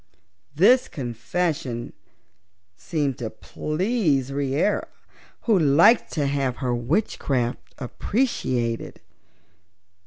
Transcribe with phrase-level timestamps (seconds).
[0.55, 1.93] This confession
[2.75, 4.87] seemed to please Reera,
[5.41, 8.99] who liked to have her witchcraft appreciated.